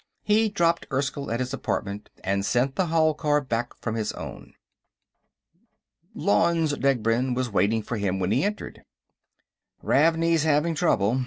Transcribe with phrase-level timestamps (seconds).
[0.23, 4.55] He dropped Erskyll at his apartment and sent the hall car back from his own.
[6.15, 8.83] Lanze Degbrend was waiting for him when he entered.
[9.83, 11.19] "Ravney's having trouble.